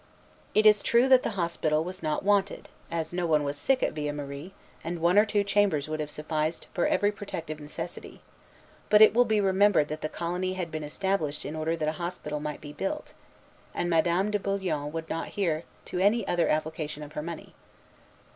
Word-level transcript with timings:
It 0.55 0.65
is 0.65 0.81
true 0.81 1.07
that 1.09 1.21
the 1.21 1.37
hospital 1.37 1.83
was 1.83 2.01
not 2.01 2.23
wanted, 2.25 2.69
as 2.89 3.13
no 3.13 3.27
one 3.27 3.43
was 3.43 3.55
sick 3.55 3.83
at 3.83 3.93
Villemarie, 3.93 4.49
and 4.83 4.97
one 4.97 5.15
or 5.15 5.27
two 5.27 5.43
chambers 5.43 5.87
would 5.87 5.99
have 5.99 6.09
sufficed 6.09 6.65
for 6.73 6.87
every 6.87 7.11
prospective 7.11 7.59
necessity; 7.59 8.21
but 8.89 9.03
it 9.03 9.13
will 9.13 9.25
be 9.25 9.39
remembered 9.39 9.89
that 9.89 10.01
the 10.01 10.09
colony 10.09 10.53
had 10.53 10.71
been 10.71 10.83
established 10.83 11.45
in 11.45 11.55
order 11.55 11.75
that 11.75 11.87
a 11.87 11.91
hospital 12.01 12.39
might 12.39 12.61
be 12.61 12.73
built, 12.73 13.13
and 13.75 13.91
Madame 13.91 14.31
de 14.31 14.39
Bullion 14.39 14.91
would 14.91 15.07
not 15.07 15.27
hear 15.37 15.65
to 15.85 15.99
any 15.99 16.27
other 16.27 16.49
application 16.49 17.03
of 17.03 17.13
her 17.13 17.21
money. 17.21 17.53